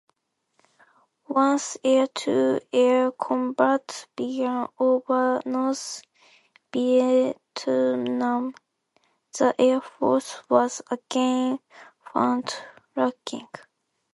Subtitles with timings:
[1.27, 6.01] Once air-to-air combat began over North
[6.73, 8.55] Vietnam,
[9.37, 11.59] the Air Force was again
[12.11, 12.51] found
[12.95, 13.47] lacking.